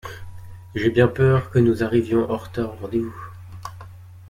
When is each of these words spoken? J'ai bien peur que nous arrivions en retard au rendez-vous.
J'ai 0.73 0.89
bien 0.89 1.07
peur 1.07 1.51
que 1.51 1.59
nous 1.59 1.83
arrivions 1.83 2.27
en 2.31 2.35
retard 2.35 2.73
au 2.73 2.77
rendez-vous. 2.77 3.13